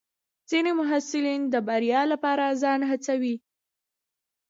[0.49, 3.35] ځینې محصلین د بریا لپاره ځان هڅوي.